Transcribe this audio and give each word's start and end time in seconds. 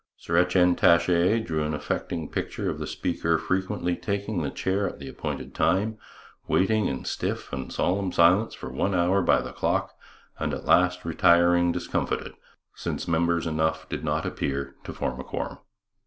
Sir 0.17 0.35
Etienne 0.35 0.75
Taché 0.75 1.45
drew 1.45 1.61
an 1.63 1.75
affecting 1.75 2.27
picture 2.27 2.71
of 2.71 2.79
the 2.79 2.87
speaker 2.87 3.37
frequently 3.37 3.95
taking 3.95 4.41
the 4.41 4.49
chair 4.49 4.89
at 4.89 4.97
the 4.97 5.07
appointed 5.07 5.53
time, 5.53 5.99
waiting 6.47 6.87
in 6.87 7.05
stiff 7.05 7.53
and 7.53 7.71
solemn 7.71 8.11
silence 8.11 8.55
for 8.55 8.71
one 8.71 8.95
hour 8.95 9.21
by 9.21 9.43
the 9.43 9.53
clock, 9.53 9.93
and 10.39 10.55
at 10.55 10.65
last 10.65 11.05
retiring 11.05 11.71
discomfited, 11.71 12.33
since 12.73 13.07
members 13.07 13.45
enough 13.45 13.87
did 13.89 14.03
not 14.03 14.25
appear 14.25 14.73
to 14.85 14.91
form 14.91 15.19
a 15.19 15.23
quorum. 15.23 15.59